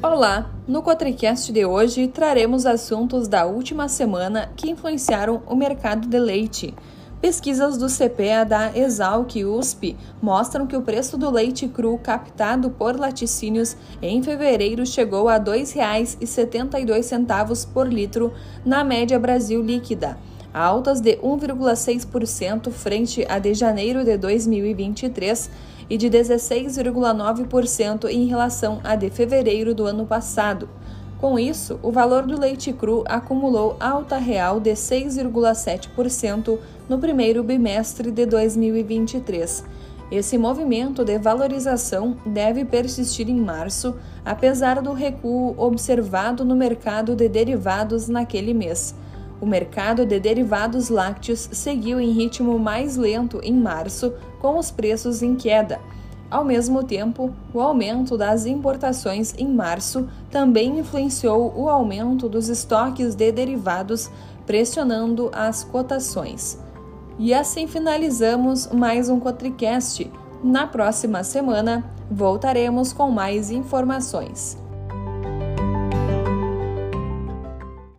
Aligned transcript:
Olá! 0.00 0.48
No 0.68 0.80
Cotricast 0.80 1.50
de 1.50 1.66
hoje 1.66 2.06
traremos 2.06 2.66
assuntos 2.66 3.26
da 3.26 3.46
última 3.46 3.88
semana 3.88 4.48
que 4.56 4.70
influenciaram 4.70 5.42
o 5.44 5.56
mercado 5.56 6.06
de 6.06 6.20
leite. 6.20 6.72
Pesquisas 7.20 7.76
do 7.76 7.88
CPEA 7.88 8.44
da 8.44 8.78
Exalc 8.78 9.44
USP 9.44 9.96
mostram 10.22 10.68
que 10.68 10.76
o 10.76 10.82
preço 10.82 11.18
do 11.18 11.28
leite 11.28 11.66
cru 11.66 11.98
captado 11.98 12.70
por 12.70 12.96
laticínios 12.96 13.76
em 14.00 14.22
fevereiro 14.22 14.86
chegou 14.86 15.28
a 15.28 15.34
R$ 15.34 15.40
2,72 15.40 17.66
por 17.72 17.92
litro 17.92 18.32
na 18.64 18.84
média 18.84 19.18
Brasil 19.18 19.60
líquida, 19.60 20.16
altas 20.52 21.00
de 21.00 21.16
1,6% 21.16 22.70
frente 22.70 23.26
a 23.28 23.38
de 23.38 23.54
janeiro 23.54 24.04
de 24.04 24.16
2023 24.16 25.50
e 25.90 25.96
de 25.96 26.10
16,9% 26.10 28.08
em 28.10 28.26
relação 28.26 28.80
a 28.84 28.94
de 28.94 29.10
fevereiro 29.10 29.74
do 29.74 29.86
ano 29.86 30.06
passado. 30.06 30.68
Com 31.20 31.38
isso, 31.38 31.80
o 31.82 31.90
valor 31.90 32.24
do 32.26 32.38
leite 32.38 32.72
cru 32.72 33.02
acumulou 33.06 33.76
alta 33.80 34.18
real 34.18 34.60
de 34.60 34.70
6,7% 34.70 36.58
no 36.88 36.98
primeiro 36.98 37.42
bimestre 37.42 38.12
de 38.12 38.24
2023. 38.24 39.64
Esse 40.10 40.38
movimento 40.38 41.04
de 41.04 41.18
valorização 41.18 42.16
deve 42.24 42.64
persistir 42.64 43.28
em 43.28 43.38
março, 43.40 43.96
apesar 44.24 44.80
do 44.80 44.92
recuo 44.92 45.54
observado 45.58 46.44
no 46.44 46.56
mercado 46.56 47.14
de 47.14 47.28
derivados 47.28 48.08
naquele 48.08 48.54
mês. 48.54 48.94
O 49.40 49.46
mercado 49.46 50.04
de 50.04 50.18
derivados 50.18 50.88
lácteos 50.88 51.48
seguiu 51.52 52.00
em 52.00 52.10
ritmo 52.10 52.58
mais 52.58 52.96
lento 52.96 53.40
em 53.42 53.54
março, 53.54 54.12
com 54.40 54.58
os 54.58 54.70
preços 54.70 55.22
em 55.22 55.34
queda. 55.36 55.80
Ao 56.30 56.44
mesmo 56.44 56.84
tempo, 56.84 57.32
o 57.54 57.60
aumento 57.60 58.18
das 58.18 58.44
importações 58.44 59.34
em 59.38 59.48
março 59.48 60.08
também 60.30 60.78
influenciou 60.78 61.54
o 61.56 61.68
aumento 61.68 62.28
dos 62.28 62.48
estoques 62.48 63.14
de 63.14 63.32
derivados, 63.32 64.10
pressionando 64.44 65.30
as 65.32 65.64
cotações. 65.64 66.58
E 67.18 67.32
assim 67.32 67.66
finalizamos 67.66 68.66
mais 68.68 69.08
um 69.08 69.18
Cotricast. 69.18 70.10
Na 70.42 70.66
próxima 70.66 71.24
semana, 71.24 71.84
voltaremos 72.10 72.92
com 72.92 73.10
mais 73.10 73.50
informações. 73.50 74.56